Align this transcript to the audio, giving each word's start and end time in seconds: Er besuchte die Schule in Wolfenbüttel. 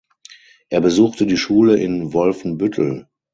Er 0.69 0.81
besuchte 0.81 1.27
die 1.27 1.37
Schule 1.37 1.77
in 1.77 2.11
Wolfenbüttel. 2.11 3.05